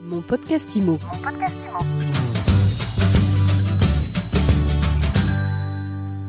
Mon 0.00 0.20
podcast 0.22 0.74
IMO. 0.76 0.98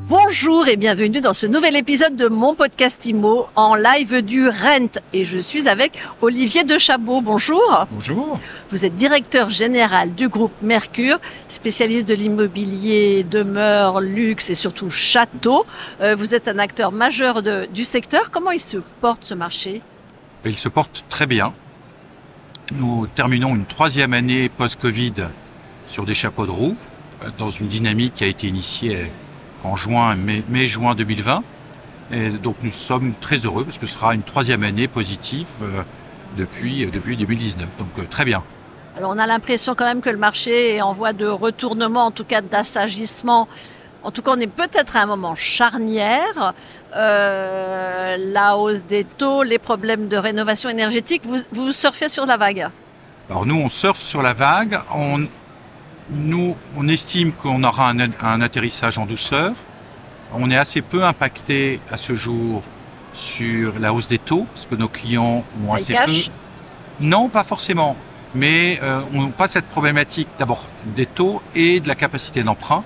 Bonjour 0.07 0.67
et 0.67 0.75
bienvenue 0.75 1.21
dans 1.21 1.33
ce 1.35 1.45
nouvel 1.45 1.75
épisode 1.75 2.15
de 2.15 2.27
mon 2.27 2.55
podcast 2.55 3.05
IMO 3.05 3.45
en 3.55 3.75
live 3.75 4.21
du 4.23 4.47
Rent. 4.49 4.99
Et 5.13 5.23
je 5.23 5.37
suis 5.37 5.67
avec 5.69 5.99
Olivier 6.21 6.63
de 6.63 6.77
Chabot. 6.79 7.21
Bonjour. 7.21 7.85
Bonjour. 7.91 8.39
Vous 8.69 8.85
êtes 8.85 8.95
directeur 8.95 9.49
général 9.49 10.15
du 10.15 10.27
groupe 10.27 10.53
Mercure, 10.63 11.19
spécialiste 11.47 12.07
de 12.07 12.15
l'immobilier, 12.15 13.23
demeure, 13.23 14.01
luxe 14.01 14.49
et 14.49 14.55
surtout 14.55 14.89
château. 14.89 15.65
Euh, 16.01 16.15
vous 16.15 16.33
êtes 16.33 16.47
un 16.47 16.57
acteur 16.57 16.91
majeur 16.91 17.43
de- 17.43 17.67
du 17.71 17.85
secteur. 17.85 18.31
Comment 18.31 18.51
il 18.51 18.59
se 18.59 18.77
porte 19.01 19.23
ce 19.25 19.35
marché? 19.35 19.81
Il 20.43 20.57
se 20.57 20.69
porte 20.69 21.05
très 21.09 21.27
bien. 21.27 21.53
Nous 22.71 23.07
terminons 23.07 23.55
une 23.55 23.65
troisième 23.65 24.13
année 24.13 24.47
post-Covid 24.49 25.13
sur 25.87 26.05
des 26.05 26.13
chapeaux 26.13 26.45
de 26.45 26.51
roue, 26.51 26.75
euh, 27.23 27.29
dans 27.37 27.49
une 27.49 27.67
dynamique 27.67 28.13
qui 28.15 28.23
a 28.23 28.27
été 28.27 28.47
initiée 28.47 29.11
en 29.63 29.75
juin, 29.75 30.15
mai- 30.15 30.43
mai-juin 30.49 30.93
2020. 30.95 31.43
Et 32.11 32.29
donc 32.29 32.57
nous 32.63 32.71
sommes 32.71 33.13
très 33.19 33.37
heureux 33.45 33.63
parce 33.65 33.77
que 33.77 33.85
ce 33.87 33.93
sera 33.93 34.13
une 34.13 34.21
troisième 34.23 34.63
année 34.63 34.87
positive 34.87 35.47
euh, 35.63 35.81
depuis, 36.37 36.85
euh, 36.85 36.89
depuis 36.91 37.17
2019. 37.17 37.77
Donc 37.77 38.09
très 38.09 38.25
bien. 38.25 38.43
Alors 38.95 39.11
on 39.15 39.17
a 39.19 39.25
l'impression 39.27 39.73
quand 39.75 39.85
même 39.85 40.01
que 40.01 40.09
le 40.09 40.17
marché 40.17 40.75
est 40.75 40.81
en 40.81 40.91
voie 40.91 41.13
de 41.13 41.25
retournement, 41.25 42.05
en 42.05 42.11
tout 42.11 42.23
cas 42.25 42.41
d'assagissement. 42.41 43.47
En 44.03 44.11
tout 44.11 44.21
cas, 44.21 44.31
on 44.33 44.39
est 44.39 44.47
peut-être 44.47 44.95
à 44.95 45.01
un 45.01 45.05
moment 45.05 45.35
charnière. 45.35 46.53
Euh, 46.95 48.17
la 48.17 48.55
hausse 48.57 48.83
des 48.83 49.03
taux, 49.03 49.43
les 49.43 49.59
problèmes 49.59 50.07
de 50.07 50.17
rénovation 50.17 50.69
énergétique, 50.69 51.23
vous, 51.25 51.37
vous 51.51 51.71
surfez 51.71 52.07
sur 52.07 52.25
la 52.25 52.37
vague. 52.37 52.69
Alors 53.29 53.45
nous, 53.45 53.57
on 53.57 53.69
surfe 53.69 53.99
sur 54.03 54.21
la 54.21 54.33
vague. 54.33 54.79
On, 54.95 55.27
nous, 56.11 56.55
on 56.77 56.87
estime 56.87 57.33
qu'on 57.33 57.63
aura 57.63 57.89
un, 57.89 57.99
un 58.21 58.41
atterrissage 58.41 58.97
en 58.97 59.05
douceur. 59.05 59.51
On 60.33 60.49
est 60.49 60.57
assez 60.57 60.81
peu 60.81 61.03
impacté 61.03 61.81
à 61.91 61.97
ce 61.97 62.15
jour 62.15 62.61
sur 63.13 63.79
la 63.79 63.93
hausse 63.93 64.07
des 64.07 64.19
taux, 64.19 64.45
parce 64.53 64.65
que 64.65 64.75
nos 64.75 64.87
clients 64.87 65.43
ont 65.67 65.73
assez 65.73 65.93
cash. 65.93 66.27
peu. 66.27 66.31
Non, 67.01 67.29
pas 67.29 67.43
forcément. 67.43 67.95
Mais 68.35 68.79
euh, 68.83 69.01
on 69.13 69.27
n'a 69.27 69.31
pas 69.31 69.47
cette 69.47 69.65
problématique 69.65 70.27
d'abord 70.37 70.63
des 70.95 71.07
taux 71.07 71.41
et 71.55 71.79
de 71.79 71.87
la 71.87 71.95
capacité 71.95 72.43
d'emprunt. 72.43 72.83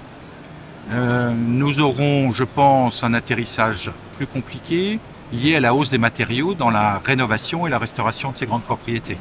Euh, 0.92 1.32
nous 1.32 1.80
aurons, 1.80 2.32
je 2.32 2.44
pense, 2.44 3.04
un 3.04 3.14
atterrissage 3.14 3.90
plus 4.18 4.28
compliqué 4.28 5.00
lié 5.32 5.56
à 5.56 5.60
la 5.60 5.74
hausse 5.74 5.90
des 5.90 5.98
matériaux 5.98 6.54
dans 6.54 6.70
la 6.70 7.00
rénovation 7.04 7.66
et 7.66 7.70
la 7.70 7.80
restauration 7.80 8.32
de 8.32 8.38
ces 8.38 8.46
grandes 8.46 8.64
propriétés. 8.64 9.18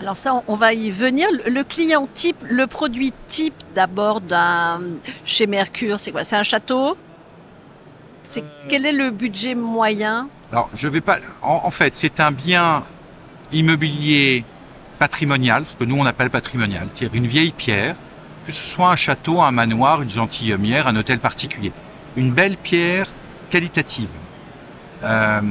Alors 0.00 0.16
ça, 0.16 0.42
on- 0.46 0.54
va 0.54 0.74
y 0.74 0.90
venir. 0.90 1.26
Le- 1.32 1.50
Le 1.52 1.64
client 1.64 2.06
type, 2.14 2.36
le 2.48 2.66
produit 2.68 3.12
type 3.26 3.54
d'abord 3.74 4.20
d'un 4.20 4.80
chez 5.24 5.46
Mercure, 5.48 5.98
c'est 5.98 6.12
quoi? 6.12 6.22
C'est 6.24 6.36
un 6.36 6.44
château? 6.44 6.96
C'est 8.22 8.44
quel 8.68 8.84
est 8.86 8.92
le 8.92 9.10
budget 9.10 9.54
moyen? 9.56 10.28
Alors, 10.52 10.68
je 10.74 10.86
vais 10.86 11.00
pas. 11.00 11.18
En, 11.42 11.62
en 11.64 11.70
fait, 11.70 11.96
c'est 11.96 12.20
un 12.20 12.30
bien 12.30 12.84
immobilier 13.52 14.44
patrimonial, 14.98 15.66
ce 15.66 15.74
que 15.76 15.84
nous 15.84 15.96
on 15.96 16.06
appelle 16.06 16.30
patrimonial, 16.30 16.88
c'est-à-dire 16.94 17.16
une 17.18 17.26
vieille 17.26 17.52
pierre, 17.52 17.96
que 18.48 18.54
ce 18.54 18.64
soit 18.64 18.88
un 18.88 18.96
château, 18.96 19.42
un 19.42 19.50
manoir, 19.50 20.00
une 20.00 20.08
gentilhommière, 20.08 20.86
un 20.86 20.96
hôtel 20.96 21.18
particulier, 21.18 21.70
une 22.16 22.32
belle 22.32 22.56
pierre 22.56 23.12
qualitative, 23.50 24.08
euh, 25.04 25.42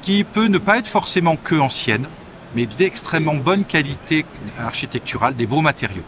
qui 0.00 0.24
peut 0.24 0.46
ne 0.46 0.56
pas 0.56 0.78
être 0.78 0.88
forcément 0.88 1.36
que 1.36 1.54
ancienne, 1.56 2.06
mais 2.54 2.64
d'extrêmement 2.64 3.34
bonne 3.34 3.66
qualité 3.66 4.24
architecturale, 4.58 5.36
des 5.36 5.46
beaux 5.46 5.60
matériaux. 5.60 6.02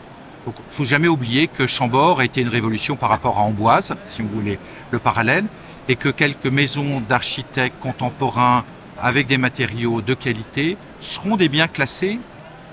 Donc, 0.46 0.54
faut 0.70 0.84
jamais 0.84 1.06
oublier 1.06 1.48
que 1.48 1.66
Chambord 1.66 2.20
a 2.20 2.24
été 2.24 2.40
une 2.40 2.48
révolution 2.48 2.96
par 2.96 3.10
rapport 3.10 3.36
à 3.36 3.42
Amboise, 3.42 3.94
si 4.08 4.22
vous 4.22 4.28
voulez 4.28 4.58
le 4.92 4.98
parallèle, 4.98 5.44
et 5.90 5.96
que 5.96 6.08
quelques 6.08 6.46
maisons 6.46 7.02
d'architectes 7.06 7.78
contemporains 7.78 8.64
avec 8.98 9.26
des 9.26 9.36
matériaux 9.36 10.00
de 10.00 10.14
qualité 10.14 10.78
seront 10.98 11.36
des 11.36 11.50
biens 11.50 11.68
classés, 11.68 12.18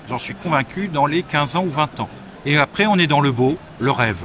j'en 0.08 0.18
suis 0.18 0.34
convaincu, 0.34 0.88
dans 0.88 1.04
les 1.04 1.22
15 1.22 1.56
ans 1.56 1.64
ou 1.64 1.70
20 1.70 2.00
ans. 2.00 2.08
Et 2.46 2.56
après, 2.58 2.86
on 2.86 2.96
est 2.96 3.06
dans 3.06 3.20
le 3.20 3.32
beau, 3.32 3.58
le 3.78 3.90
rêve. 3.90 4.24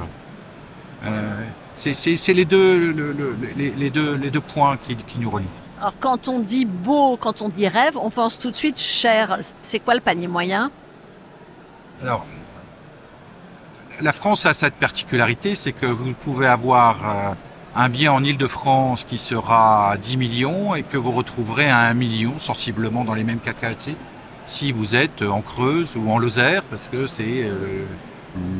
Euh, 1.04 1.44
c'est 1.76 2.32
les, 2.32 2.44
deux, 2.44 2.92
le- 2.92 3.12
le- 3.12 3.36
les, 3.56 3.70
les 3.70 3.90
deux, 3.90 4.14
les 4.16 4.30
deux 4.30 4.40
points 4.40 4.76
qui, 4.76 4.96
qui 4.96 5.18
nous 5.18 5.30
relient. 5.30 5.46
Alors 5.80 5.94
quand 6.00 6.28
on 6.28 6.38
dit 6.38 6.64
beau, 6.64 7.16
quand 7.18 7.42
on 7.42 7.48
dit 7.48 7.68
rêve, 7.68 7.98
on 7.98 8.10
pense 8.10 8.38
tout 8.38 8.50
de 8.50 8.56
suite 8.56 8.78
cher. 8.78 9.38
C'est 9.62 9.80
quoi 9.80 9.94
le 9.94 10.00
panier 10.00 10.28
moyen? 10.28 10.70
Alors, 12.00 12.24
la 14.00 14.12
France 14.12 14.46
a 14.46 14.54
cette 14.54 14.74
particularité, 14.74 15.54
c'est 15.54 15.72
que 15.72 15.86
vous 15.86 16.14
pouvez 16.14 16.46
avoir 16.46 16.96
euh, 17.30 17.34
un 17.76 17.88
bien 17.88 18.12
en 18.12 18.22
Ile-de-France 18.24 19.04
qui 19.04 19.18
sera 19.18 19.90
à 19.90 19.96
10 19.96 20.16
millions 20.16 20.74
et 20.74 20.82
que 20.84 20.96
vous 20.96 21.12
retrouverez 21.12 21.68
à 21.68 21.80
1 21.80 21.94
million 21.94 22.38
sensiblement 22.38 23.04
dans 23.04 23.14
les 23.14 23.24
mêmes 23.24 23.40
catégories 23.40 23.96
si 24.46 24.72
vous 24.72 24.94
êtes 24.94 25.22
en 25.22 25.40
Creuse 25.40 25.96
ou 25.96 26.10
en 26.10 26.18
Lozère, 26.18 26.62
parce 26.64 26.88
que 26.88 27.06
c'est 27.06 27.44
euh, 27.44 27.84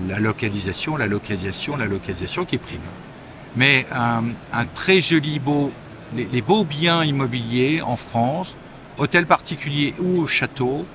la 0.08 0.18
localisation, 0.20 0.96
la 0.96 1.06
localisation, 1.06 1.76
la 1.76 1.86
localisation 1.86 2.44
qui 2.44 2.58
prime. 2.58 2.80
Mais 3.56 3.86
un, 3.92 4.24
très 4.74 5.00
joli 5.00 5.38
beau, 5.38 5.70
les, 6.16 6.42
beaux 6.42 6.64
biens 6.64 7.04
immobiliers 7.04 7.82
en 7.82 7.96
France, 7.96 8.56
hôtels 8.98 9.26
particuliers 9.26 9.94
ou 10.00 10.26
châteaux, 10.26 10.86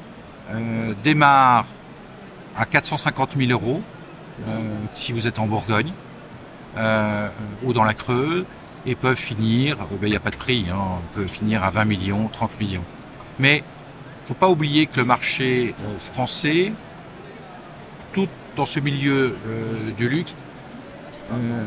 euh, 0.51 0.94
démarrent 1.03 1.67
à 2.57 2.66
450 2.66 3.38
000 3.38 3.51
euros 3.51 3.81
euh, 4.47 4.75
si 4.94 5.11
vous 5.11 5.27
êtes 5.27 5.39
en 5.39 5.47
Bourgogne 5.47 5.91
euh, 6.77 7.29
ou 7.63 7.73
dans 7.73 7.83
la 7.83 7.94
Creuse 7.94 8.45
et 8.85 8.95
peuvent 8.95 9.17
finir, 9.17 9.77
ben, 9.77 10.07
il 10.07 10.09
n'y 10.09 10.16
a 10.16 10.21
pas 10.21 10.29
de 10.29 10.35
prix, 10.35 10.66
hein, 10.71 10.77
on 10.77 11.16
peut 11.16 11.27
finir 11.27 11.63
à 11.63 11.71
20 11.71 11.85
millions, 11.85 12.29
30 12.31 12.59
millions. 12.59 12.83
Mais 13.38 13.63
faut 14.29 14.35
pas 14.35 14.50
oublier 14.50 14.85
que 14.85 14.97
le 14.97 15.06
marché 15.06 15.73
euh, 15.79 15.97
français, 15.97 16.72
tout 18.13 18.28
dans 18.56 18.67
ce 18.67 18.79
milieu 18.79 19.35
euh, 19.47 19.91
du 19.97 20.07
luxe, 20.07 20.35
euh, 21.31 21.63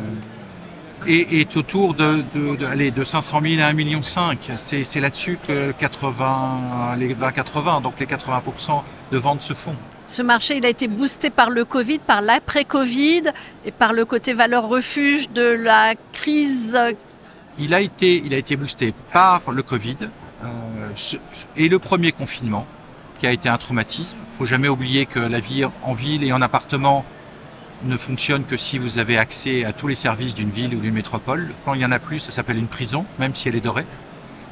est, 1.09 1.41
est 1.41 1.57
autour 1.57 1.95
de, 1.95 2.23
de, 2.33 2.55
de, 2.55 2.65
allez, 2.65 2.93
de 2.93 3.03
500 3.03 3.41
000 3.43 3.61
à 3.63 3.73
1,5 3.73 3.75
million. 3.75 4.01
C'est 4.03 4.85
c'est 4.85 5.01
là-dessus 5.01 5.41
que 5.45 5.73
80, 5.73 6.95
les 6.99 7.13
20-80, 7.13 7.83
donc 7.83 7.99
les 7.99 8.07
80% 8.07 8.85
de 9.11 9.19
ventes 9.19 9.43
se 9.43 9.55
font. 9.55 9.75
Ce 10.07 10.23
marché, 10.23 10.59
il 10.59 10.65
a 10.65 10.69
été 10.69 10.87
boosté 10.87 11.31
par 11.31 11.51
le 11.51 11.65
Covid, 11.65 11.99
par 11.99 12.21
l'après-Covid 12.21 13.23
et 13.65 13.73
par 13.73 13.93
le 13.93 14.05
côté 14.05 14.35
valeur 14.35 14.69
refuge 14.69 15.31
de 15.31 15.49
la 15.49 15.95
crise. 16.13 16.79
Il 17.59 17.75
a 17.75 17.81
été, 17.81 18.23
il 18.25 18.33
a 18.33 18.37
été 18.37 18.55
boosté 18.55 18.95
par 19.13 19.51
le 19.51 19.65
Covid 19.65 19.97
ce- 20.95 21.17
et 21.57 21.69
le 21.69 21.79
premier 21.79 22.13
confinement, 22.13 22.67
qui 23.19 23.27
a 23.27 23.33
été 23.33 23.49
un 23.49 23.57
traumatisme. 23.59 24.17
Il 24.33 24.37
faut 24.37 24.47
jamais 24.47 24.69
oublier 24.69 25.07
que 25.07 25.21
la 25.21 25.39
vie 25.41 25.65
en 25.83 25.93
ville 25.95 26.25
et 26.25 26.33
en 26.33 26.43
appartement 26.43 27.05
ne 27.85 27.97
fonctionne 27.97 28.45
que 28.45 28.57
si 28.57 28.79
vous 28.79 28.99
avez 28.99 29.19
accès 29.19 29.65
à 29.65 29.73
tous 29.73 29.89
les 29.89 29.95
services 29.95 30.35
d'une 30.35 30.51
ville 30.51 30.75
ou 30.75 30.81
d'une 30.81 30.95
métropole. 30.95 31.53
Quand 31.65 31.75
il 31.75 31.81
y 31.81 31.85
en 31.85 31.93
a 31.93 31.99
plus, 31.99 32.19
ça 32.21 32.31
s'appelle 32.31 32.59
une 32.59 32.69
prison, 32.69 33.07
même 33.19 33.35
si 33.35 33.49
elle 33.49 33.57
est 33.57 33.61
dorée. 33.61 33.87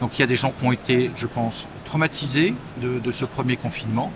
Donc 0.00 0.18
il 0.18 0.20
y 0.20 0.24
a 0.24 0.26
des 0.26 0.36
gens 0.36 0.52
qui 0.52 0.64
ont 0.64 0.72
été, 0.72 1.10
je 1.16 1.26
pense, 1.26 1.68
traumatisés 1.84 2.54
de, 2.80 3.12
ce 3.12 3.24
premier 3.24 3.56
confinement 3.56 4.12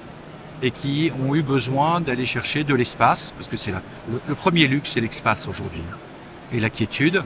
et 0.62 0.70
qui 0.70 1.10
ont 1.26 1.34
eu 1.34 1.42
besoin 1.42 2.00
d'aller 2.00 2.26
chercher 2.26 2.64
de 2.64 2.74
l'espace, 2.74 3.32
parce 3.36 3.48
que 3.48 3.56
c'est 3.56 3.72
le, 3.72 4.20
le 4.26 4.34
premier 4.34 4.66
luxe, 4.66 4.92
c'est 4.94 5.00
l'espace 5.00 5.46
aujourd'hui, 5.48 5.82
et 6.52 6.60
la 6.60 6.70
quiétude 6.70 7.22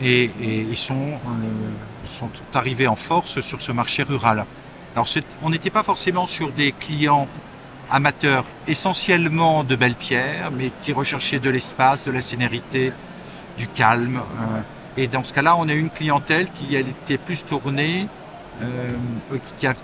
et, 0.00 0.24
et 0.40 0.60
ils 0.60 0.76
sont, 0.76 0.94
euh, 0.94 1.16
sont 2.08 2.30
arrivés 2.54 2.88
en 2.88 2.96
force 2.96 3.40
sur 3.40 3.60
ce 3.60 3.72
marché 3.72 4.02
rural. 4.02 4.44
Alors 4.94 5.08
on 5.42 5.50
n'était 5.50 5.70
pas 5.70 5.82
forcément 5.82 6.26
sur 6.26 6.50
des 6.50 6.72
clients 6.72 7.28
amateurs 7.90 8.44
essentiellement 8.66 9.64
de 9.64 9.76
belles 9.76 9.94
pierres, 9.94 10.50
mais 10.50 10.70
qui 10.82 10.92
recherchaient 10.92 11.38
de 11.38 11.50
l'espace, 11.50 12.04
de 12.04 12.10
la 12.10 12.22
sénérité, 12.22 12.92
du 13.56 13.68
calme. 13.68 14.16
euh, 14.16 14.60
et 14.96 15.06
dans 15.06 15.22
ce 15.22 15.32
cas-là, 15.32 15.56
on 15.56 15.68
a 15.68 15.72
eu 15.74 15.78
une 15.78 15.90
clientèle 15.90 16.48
qui 16.52 16.74
était 16.74 17.18
plus 17.18 17.44
tournée, 17.44 18.08
euh, 18.62 18.96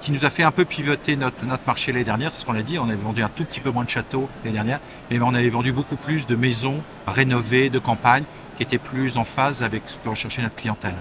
qui 0.00 0.10
nous 0.10 0.24
a 0.24 0.30
fait 0.30 0.42
un 0.42 0.50
peu 0.50 0.64
pivoter 0.64 1.14
notre, 1.14 1.44
notre 1.44 1.64
marché 1.66 1.92
l'année 1.92 2.04
dernière, 2.04 2.32
c'est 2.32 2.40
ce 2.40 2.44
qu'on 2.44 2.56
a 2.56 2.62
dit, 2.62 2.80
on 2.80 2.88
avait 2.88 2.96
vendu 2.96 3.22
un 3.22 3.28
tout 3.28 3.44
petit 3.44 3.60
peu 3.60 3.70
moins 3.70 3.84
de 3.84 3.90
châteaux 3.90 4.28
l'année 4.42 4.54
dernière, 4.54 4.80
mais 5.10 5.20
on 5.20 5.32
avait 5.32 5.50
vendu 5.50 5.72
beaucoup 5.72 5.94
plus 5.94 6.26
de 6.26 6.34
maisons 6.34 6.82
rénovées, 7.06 7.70
de 7.70 7.78
campagnes, 7.78 8.24
qui 8.56 8.64
étaient 8.64 8.78
plus 8.78 9.16
en 9.16 9.24
phase 9.24 9.62
avec 9.62 9.84
ce 9.86 9.98
que 9.98 10.08
recherchait 10.08 10.42
notre 10.42 10.56
clientèle. 10.56 10.96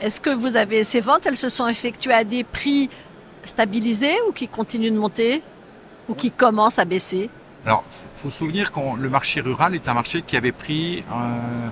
Est-ce 0.00 0.20
que 0.20 0.30
vous 0.30 0.56
avez 0.56 0.82
ces 0.82 1.00
ventes 1.00 1.26
Elles 1.26 1.36
se 1.36 1.50
sont 1.50 1.68
effectuées 1.68 2.14
à 2.14 2.24
des 2.24 2.42
prix 2.42 2.88
stabilisés 3.42 4.16
ou 4.28 4.32
qui 4.32 4.48
continuent 4.48 4.92
de 4.92 4.98
monter 4.98 5.42
ou 6.08 6.14
qui 6.14 6.30
commencent 6.30 6.78
à 6.78 6.86
baisser? 6.86 7.28
Alors, 7.66 7.84
il 7.86 8.18
faut 8.18 8.30
se 8.30 8.38
souvenir 8.38 8.72
que 8.72 8.80
le 8.98 9.10
marché 9.10 9.42
rural 9.42 9.74
est 9.74 9.86
un 9.88 9.94
marché 9.94 10.22
qui 10.22 10.38
avait 10.38 10.52
pris 10.52 11.04
euh, 11.12 11.68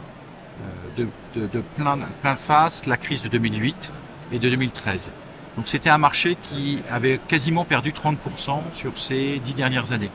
euh, 1.00 1.06
de, 1.36 1.62
plein, 1.74 1.98
face 2.36 2.84
la 2.84 2.98
crise 2.98 3.22
de 3.22 3.28
2008 3.28 3.92
et 4.32 4.38
de 4.38 4.50
2013. 4.50 5.10
Donc 5.56 5.66
c'était 5.66 5.90
un 5.90 5.98
marché 5.98 6.36
qui 6.40 6.82
avait 6.90 7.18
quasiment 7.26 7.64
perdu 7.64 7.92
30% 7.92 8.60
sur 8.74 8.98
ces 8.98 9.38
dix 9.38 9.54
dernières 9.54 9.92
années. 9.92 10.10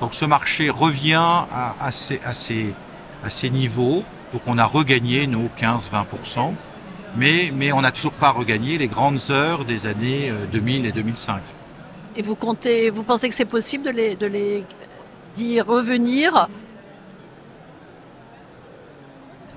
Donc 0.00 0.14
ce 0.14 0.24
marché 0.24 0.70
revient 0.70 1.44
à, 1.52 1.74
à, 1.78 1.92
ces, 1.92 2.20
à, 2.24 2.32
ces 3.30 3.50
niveaux. 3.50 4.02
Donc 4.32 4.42
on 4.46 4.56
a 4.56 4.64
regagné 4.64 5.26
nos 5.26 5.50
15-20%, 5.60 6.54
mais, 7.16 7.52
mais 7.54 7.72
on 7.72 7.80
n'a 7.80 7.90
toujours 7.90 8.12
pas 8.12 8.30
regagné 8.30 8.78
les 8.78 8.88
grandes 8.88 9.20
heures 9.30 9.64
des 9.64 9.86
années 9.86 10.32
2000 10.52 10.86
et 10.86 10.92
2005. 10.92 11.42
Et 12.16 12.22
vous 12.22 12.34
comptez, 12.34 12.90
vous 12.90 13.02
pensez 13.04 13.28
que 13.28 13.34
c'est 13.34 13.44
possible 13.44 13.84
de 13.84 13.90
les, 13.90 14.16
de 14.16 14.26
les 14.26 14.64
d'y 15.34 15.60
revenir? 15.60 16.48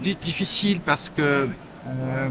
Difficile 0.01 0.81
parce 0.81 1.09
que 1.09 1.49
euh, 1.87 2.29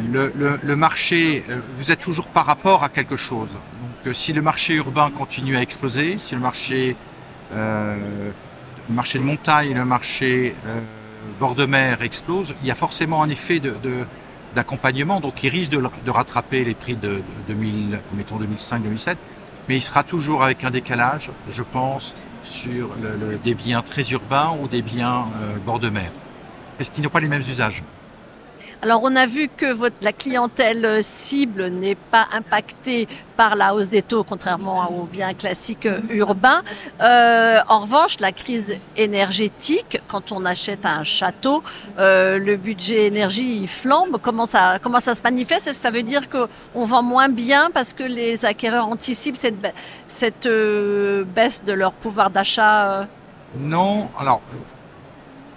le, 0.00 0.32
le, 0.36 0.58
le, 0.62 0.76
marché, 0.76 1.44
vous 1.74 1.90
êtes 1.92 2.00
toujours 2.00 2.28
par 2.28 2.44
rapport 2.44 2.82
à 2.82 2.88
quelque 2.88 3.16
chose. 3.16 3.48
Donc 4.04 4.14
si 4.14 4.32
le 4.32 4.42
marché 4.42 4.74
urbain 4.74 5.10
continue 5.10 5.56
à 5.56 5.62
exploser, 5.62 6.18
si 6.18 6.34
le 6.34 6.40
marché, 6.40 6.96
euh, 7.52 7.96
le 8.88 8.94
marché 8.94 9.18
de 9.18 9.24
montagne, 9.24 9.74
le 9.74 9.84
marché 9.84 10.56
euh, 10.66 10.80
bord 11.40 11.54
de 11.54 11.66
mer 11.66 12.02
explose, 12.02 12.54
il 12.62 12.68
y 12.68 12.70
a 12.70 12.74
forcément 12.74 13.22
un 13.22 13.28
effet 13.28 13.60
d'accompagnement, 14.54 15.20
donc 15.20 15.42
il 15.42 15.48
risque 15.48 15.70
de, 15.70 16.10
rattraper 16.10 16.64
les 16.64 16.74
prix 16.74 16.96
de, 16.96 17.08
de 17.08 17.22
2000, 17.48 18.00
mettons 18.14 18.38
2005-2007, 18.38 19.16
mais 19.68 19.76
il 19.76 19.82
sera 19.82 20.02
toujours 20.02 20.42
avec 20.42 20.64
un 20.64 20.70
décalage, 20.70 21.30
je 21.50 21.62
pense, 21.62 22.14
sur 22.42 22.90
des 23.42 23.54
biens 23.54 23.82
très 23.82 24.02
urbains 24.10 24.56
ou 24.60 24.68
des 24.68 24.82
biens 24.82 25.26
euh, 25.42 25.56
bord 25.64 25.78
de 25.78 25.88
mer. 25.88 26.12
Est-ce 26.78 26.90
qu'ils 26.90 27.02
n'ont 27.02 27.10
pas 27.10 27.20
les 27.20 27.28
mêmes 27.28 27.42
usages? 27.42 27.82
Alors 28.82 29.00
on 29.02 29.16
a 29.16 29.26
vu 29.26 29.48
que 29.48 29.66
la 30.02 30.12
clientèle 30.12 31.02
cible 31.02 31.68
n'est 31.68 31.94
pas 31.94 32.26
impactée 32.32 33.08
par 33.36 33.56
la 33.56 33.74
hausse 33.74 33.88
des 33.88 34.02
taux, 34.02 34.24
contrairement 34.24 34.90
aux 34.90 35.04
biens 35.04 35.34
classiques 35.34 35.88
urbains. 36.10 36.62
Euh, 37.00 37.60
en 37.68 37.80
revanche, 37.80 38.18
la 38.20 38.32
crise 38.32 38.78
énergétique, 38.96 39.98
quand 40.08 40.32
on 40.32 40.44
achète 40.44 40.86
un 40.86 41.04
château, 41.04 41.62
euh, 41.98 42.38
le 42.38 42.56
budget 42.56 43.06
énergie 43.06 43.60
il 43.60 43.68
flambe. 43.68 44.18
Comment 44.22 44.46
ça, 44.46 44.78
se 44.80 45.22
manifeste? 45.22 45.68
Est-ce 45.68 45.78
que 45.78 45.82
ça 45.82 45.90
veut 45.90 46.02
dire 46.02 46.28
qu'on 46.28 46.84
vend 46.84 47.02
moins 47.02 47.28
bien 47.28 47.70
parce 47.72 47.92
que 47.92 48.02
les 48.02 48.44
acquéreurs 48.44 48.88
anticipent 48.88 49.36
cette, 49.36 50.46
euh, 50.46 51.24
baisse 51.24 51.64
de 51.64 51.72
leur 51.72 51.92
pouvoir 51.92 52.30
d'achat 52.30 52.90
euh? 52.90 53.04
Non, 53.58 54.08
alors 54.18 54.40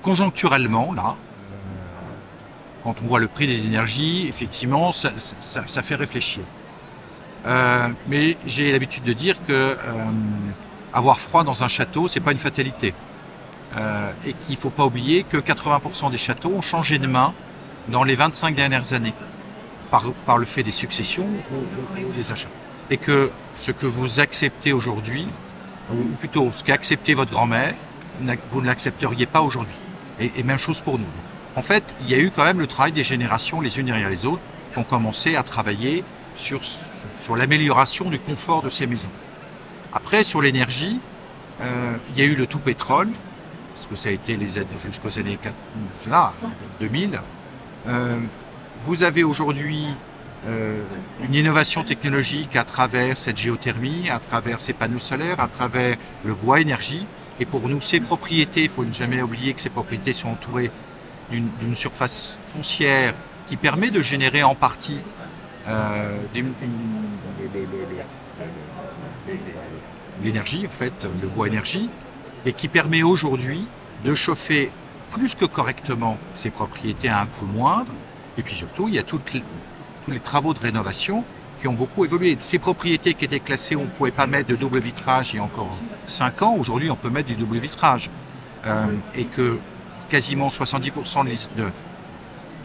conjoncturellement, 0.02 0.94
là, 0.94 1.16
quand 2.84 2.96
on 3.04 3.08
voit 3.08 3.20
le 3.20 3.28
prix 3.28 3.48
des 3.48 3.66
énergies, 3.66 4.28
effectivement, 4.30 4.92
ça, 4.94 5.12
fait 5.84 5.96
réfléchir. 5.96 6.44
Euh, 7.46 7.88
mais 8.08 8.38
j'ai 8.46 8.72
l'habitude 8.72 9.04
de 9.04 9.14
dire 9.14 9.42
que 9.44 9.54
euh, 9.54 9.76
avoir 10.94 11.20
froid 11.20 11.44
dans 11.44 11.64
un 11.64 11.68
château, 11.68 12.08
c'est 12.08 12.20
pas 12.20 12.32
une 12.32 12.38
fatalité. 12.38 12.94
Euh, 13.78 14.12
et 14.26 14.34
qu'il 14.34 14.58
faut 14.58 14.72
pas 14.72 14.86
oublier 14.86 15.24
que 15.24 15.38
80% 15.38 16.12
des 16.12 16.18
châteaux 16.18 16.50
ont 16.50 16.62
changé 16.62 16.98
de 16.98 17.08
main 17.08 17.34
dans 17.88 18.04
les 18.04 18.16
25 18.16 18.56
dernières 18.56 18.94
années, 18.94 19.14
par, 19.92 20.38
le 20.38 20.46
fait 20.46 20.64
des 20.64 20.72
successions 20.72 21.28
ou, 21.52 22.12
des 22.16 22.32
achats. 22.32 22.50
Et 22.90 22.98
que 22.98 23.32
ce 23.58 23.72
que 23.72 23.86
vous 23.86 24.20
acceptez 24.20 24.74
aujourd'hui, 24.74 25.28
ou 25.92 26.16
plutôt 26.18 26.52
ce 26.52 26.64
qu'a 26.64 26.74
accepté 26.74 27.14
votre 27.14 27.32
grand-mère, 27.32 27.74
vous 28.50 28.62
ne 28.62 28.68
l'accepteriez 28.68 29.26
pas 29.26 29.42
aujourd'hui. 29.42 29.76
Et 30.20 30.44
même 30.44 30.58
chose 30.58 30.82
pour 30.82 31.00
nous. 31.00 31.06
En 31.56 31.62
fait, 31.62 31.84
il 32.02 32.10
y 32.10 32.16
a 32.16 32.20
eu 32.20 32.32
quand 32.32 32.44
même 32.44 32.60
le 32.60 32.68
travail 32.68 32.92
des 32.92 33.04
générations 33.04 33.62
les 33.62 33.80
unes 33.80 33.88
derrière 33.88 34.10
les 34.10 34.26
autres 34.26 34.42
qui 34.74 34.80
ont 34.80 34.84
commencé 34.84 35.36
à 35.36 35.44
travailler 35.44 36.04
sur, 36.36 36.62
l'amélioration 37.36 38.10
du 38.10 38.20
confort 38.20 38.62
de 38.62 38.70
ces 38.70 38.88
maisons. 38.88 39.10
Après, 39.94 40.24
sur 40.24 40.42
l'énergie, 40.42 41.00
euh, 41.62 41.96
il 42.12 42.20
y 42.20 42.22
a 42.22 42.26
eu 42.26 42.36
le 42.36 42.48
tout 42.48 42.60
pétrole, 42.60 43.10
parce 43.74 43.88
que 43.88 43.96
ça 43.96 44.10
a 44.10 44.12
été 44.12 44.38
jusqu'aux 44.84 45.20
années 45.20 45.38
4, 45.42 45.56
là, 46.10 46.34
2000. 46.80 47.20
Euh, 47.88 48.18
vous 48.84 49.04
avez 49.04 49.24
aujourd'hui 49.24 49.86
euh, 50.48 50.82
une 51.24 51.34
innovation 51.34 51.84
technologique 51.84 52.56
à 52.56 52.64
travers 52.64 53.18
cette 53.18 53.38
géothermie, 53.38 54.10
à 54.10 54.20
travers 54.20 54.62
ces 54.62 54.74
panneaux 54.74 55.00
solaires, 55.00 55.40
à 55.40 55.48
travers 55.48 55.98
le 56.24 56.34
bois 56.34 56.62
énergie. 56.62 57.06
Et 57.40 57.46
pour 57.46 57.68
nous, 57.68 57.82
ces 57.82 58.00
propriétés, 58.00 58.64
il 58.64 58.70
faut 58.70 58.86
ne 58.86 58.92
jamais 58.92 59.22
oublier 59.22 59.54
que 59.54 59.62
ces 59.62 59.70
propriétés 59.70 60.14
sont 60.14 60.30
entourées 60.30 60.72
d'une 61.32 61.76
surface 61.76 62.38
foncière 62.42 63.14
qui 63.48 63.58
permet 63.58 63.92
de 63.92 64.02
générer 64.02 64.44
en 64.44 64.56
partie 64.56 65.00
euh, 65.68 66.18
l'énergie, 70.24 70.66
en 70.68 70.72
fait, 70.72 70.94
le 71.22 71.28
bois 71.28 71.48
énergie, 71.48 71.90
et 72.46 72.54
qui 72.54 72.68
permet 72.68 73.04
aujourd'hui 73.04 73.68
de 74.04 74.16
chauffer 74.16 74.72
plus 75.10 75.36
que 75.36 75.46
correctement 75.46 76.18
ces 76.36 76.50
propriétés 76.50 77.10
à 77.10 77.22
un 77.22 77.26
coût 77.26 77.46
moindre. 77.46 77.92
Et 78.38 78.44
puis 78.44 78.56
surtout, 78.56 78.88
il 78.88 78.96
y 78.96 79.00
a 79.00 79.04
tous 79.04 79.22
les 80.08 80.20
travaux 80.20 80.54
de 80.54 80.60
rénovation 80.60 81.24
qui 81.60 81.68
ont 81.68 81.74
beaucoup 81.74 82.06
évolué. 82.06 82.38
Ces 82.40 82.60
propriétés 82.60 83.14
qui 83.14 83.26
étaient 83.26 83.40
classées, 83.40 83.76
on 83.76 83.84
ne 83.84 83.90
pouvait 83.90 84.12
pas 84.12 84.28
mettre 84.28 84.50
de 84.50 84.56
double 84.56 84.80
vitrage 84.80 85.34
il 85.34 85.38
y 85.38 85.40
a 85.40 85.44
encore 85.44 85.78
5 86.08 86.42
ans. 86.42 86.56
Aujourd'hui, 86.58 86.90
on 86.90 86.96
peut 86.96 87.10
mettre 87.10 87.28
du 87.28 87.36
double 87.36 87.58
vitrage. 87.58 88.10
Euh, 88.66 88.88
et 89.16 89.26
que 89.26 89.58
quasiment 90.10 90.50
70% 90.50 91.26
de 91.56 91.66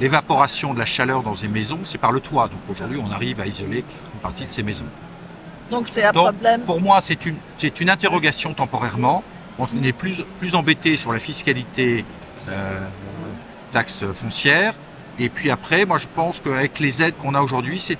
l'évaporation 0.00 0.75
de 0.75 0.79
la 0.79 0.87
chaleur 0.87 1.23
dans 1.23 1.35
ces 1.35 1.49
maisons, 1.49 1.81
c'est 1.85 1.99
par 1.99 2.12
le 2.12 2.20
toit. 2.20 2.49
Donc 2.49 2.61
aujourd'hui, 2.69 3.00
on 3.02 3.11
arrive 3.11 3.41
à 3.41 3.46
isoler 3.46 3.85
une 4.14 4.20
partie 4.20 4.44
de 4.44 4.50
ces 4.50 4.62
maisons. 4.62 4.87
Donc 5.70 5.88
c'est 5.88 6.05
un 6.05 6.12
Donc, 6.12 6.32
problème. 6.32 6.62
Pour 6.62 6.81
moi, 6.81 7.00
c'est 7.00 7.25
une, 7.26 7.37
c'est 7.56 7.81
une 7.81 7.91
interrogation 7.91 8.55
temporairement. 8.55 9.23
On 9.58 9.67
est 9.82 9.93
plus, 9.93 10.25
plus 10.38 10.56
embêté 10.56 10.96
sur 10.96 11.12
la 11.12 11.20
fiscalité 11.20 12.05
euh, 12.49 12.88
taxe 13.70 14.05
foncière. 14.12 14.75
Et 15.19 15.29
puis 15.29 15.50
après, 15.50 15.87
moi 15.87 15.99
je 15.99 16.06
pense 16.12 16.41
qu'avec 16.41 16.81
les 16.81 17.02
aides 17.02 17.17
qu'on 17.17 17.35
a 17.35 17.41
aujourd'hui, 17.41 17.79
c'est, 17.79 17.99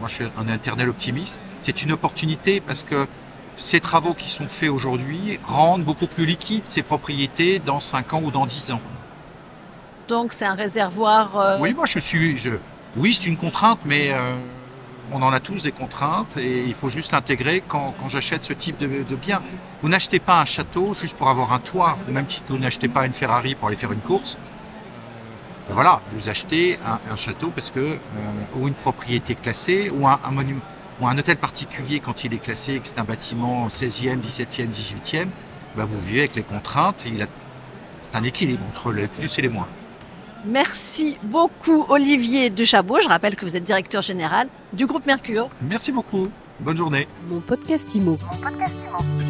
moi 0.00 0.08
je 0.08 0.14
suis 0.14 0.24
un 0.36 0.48
internel 0.48 0.88
optimiste, 0.88 1.38
c'est 1.60 1.82
une 1.82 1.92
opportunité 1.92 2.60
parce 2.60 2.82
que 2.82 3.06
ces 3.56 3.80
travaux 3.80 4.14
qui 4.14 4.28
sont 4.28 4.48
faits 4.48 4.70
aujourd'hui 4.70 5.38
rendent 5.46 5.84
beaucoup 5.84 6.06
plus 6.06 6.26
liquides 6.26 6.64
ces 6.66 6.82
propriétés 6.82 7.58
dans 7.58 7.80
5 7.80 8.14
ans 8.14 8.22
ou 8.22 8.30
dans 8.30 8.46
10 8.46 8.72
ans. 8.72 8.80
Donc 10.08 10.32
c'est 10.32 10.44
un 10.44 10.54
réservoir. 10.54 11.36
Euh... 11.36 11.58
Oui, 11.60 11.74
moi 11.74 11.86
je 11.86 11.98
suis. 11.98 12.38
Je... 12.38 12.50
Oui, 12.96 13.14
c'est 13.14 13.26
une 13.26 13.36
contrainte, 13.36 13.78
mais 13.84 14.12
euh, 14.12 14.34
on 15.12 15.22
en 15.22 15.32
a 15.32 15.40
tous 15.40 15.62
des 15.62 15.72
contraintes 15.72 16.36
et 16.36 16.64
il 16.64 16.74
faut 16.74 16.88
juste 16.88 17.12
l'intégrer 17.12 17.62
quand, 17.66 17.94
quand 17.98 18.08
j'achète 18.08 18.44
ce 18.44 18.52
type 18.52 18.78
de, 18.78 19.02
de 19.02 19.16
bien. 19.16 19.40
Vous 19.80 19.88
n'achetez 19.88 20.18
pas 20.18 20.40
un 20.40 20.44
château 20.44 20.94
juste 20.94 21.16
pour 21.16 21.28
avoir 21.28 21.52
un 21.52 21.58
toit, 21.58 21.96
ou 22.08 22.12
même 22.12 22.26
si 22.28 22.42
vous 22.48 22.58
n'achetez 22.58 22.88
pas 22.88 23.06
une 23.06 23.12
Ferrari 23.12 23.54
pour 23.54 23.68
aller 23.68 23.76
faire 23.76 23.92
une 23.92 24.00
course. 24.00 24.38
Euh, 25.70 25.74
voilà, 25.74 26.02
vous 26.12 26.28
achetez 26.28 26.78
un, 26.86 26.98
un 27.10 27.16
château 27.16 27.50
parce 27.54 27.70
que 27.70 27.80
euh, 27.80 27.98
ou 28.56 28.68
une 28.68 28.74
propriété 28.74 29.34
classée 29.34 29.90
ou 29.90 30.06
un, 30.06 30.18
un 30.24 30.30
monument 30.30 30.60
ou 31.02 31.06
un 31.08 31.18
hôtel 31.18 31.36
particulier 31.36 32.00
quand 32.00 32.24
il 32.24 32.32
est 32.32 32.38
classé 32.38 32.78
que 32.78 32.86
c'est 32.86 32.98
un 32.98 33.04
bâtiment 33.04 33.66
16e, 33.66 34.20
17e, 34.20 34.68
18e, 34.68 35.26
bah 35.76 35.84
vous 35.84 35.98
vivez 35.98 36.20
avec 36.20 36.36
les 36.36 36.42
contraintes. 36.42 37.04
Il 37.06 37.20
a 37.22 37.26
un 38.14 38.22
équilibre 38.22 38.62
entre 38.70 38.92
les 38.92 39.08
plus 39.08 39.36
et 39.38 39.42
les 39.42 39.48
moins. 39.48 39.66
Merci 40.44 41.18
beaucoup 41.22 41.86
Olivier 41.88 42.50
Duchabot. 42.50 43.00
Je 43.02 43.08
rappelle 43.08 43.36
que 43.36 43.44
vous 43.44 43.56
êtes 43.56 43.64
directeur 43.64 44.02
général 44.02 44.48
du 44.72 44.86
groupe 44.86 45.06
Mercure. 45.06 45.48
Merci 45.60 45.92
beaucoup. 45.92 46.28
Bonne 46.60 46.76
journée. 46.76 47.08
Mon 47.28 47.40
podcast 47.40 47.94
IMO. 47.94 48.18
Mon 48.30 48.38
podcast 48.38 48.74
IMO. 48.88 49.21